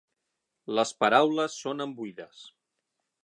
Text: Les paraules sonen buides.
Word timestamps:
Les 0.77 0.93
paraules 1.03 1.59
sonen 1.65 1.95
buides. 1.99 2.43